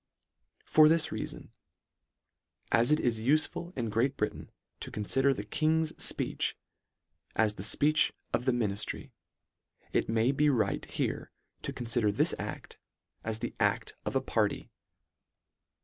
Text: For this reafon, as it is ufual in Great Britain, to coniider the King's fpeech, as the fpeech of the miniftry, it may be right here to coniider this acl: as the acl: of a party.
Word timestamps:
For 0.65 0.89
this 0.89 1.09
reafon, 1.09 1.51
as 2.71 2.91
it 2.91 2.99
is 2.99 3.19
ufual 3.19 3.71
in 3.77 3.91
Great 3.91 4.17
Britain, 4.17 4.49
to 4.79 4.89
coniider 4.89 5.35
the 5.35 5.43
King's 5.43 5.91
fpeech, 5.93 6.55
as 7.35 7.53
the 7.53 7.61
fpeech 7.61 8.11
of 8.33 8.45
the 8.45 8.51
miniftry, 8.51 9.11
it 9.93 10.09
may 10.09 10.31
be 10.31 10.49
right 10.49 10.83
here 10.85 11.29
to 11.61 11.71
coniider 11.71 12.11
this 12.11 12.33
acl: 12.39 12.77
as 13.23 13.37
the 13.45 13.53
acl: 13.59 13.91
of 14.03 14.15
a 14.15 14.21
party. 14.21 14.71